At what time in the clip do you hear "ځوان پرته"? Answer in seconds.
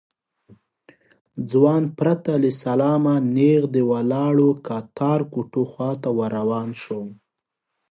1.51-2.31